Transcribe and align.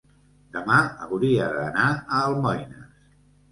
Demà 0.55 0.77
hauria 1.09 1.51
d'anar 1.59 1.85
a 1.99 2.25
Almoines. 2.31 2.83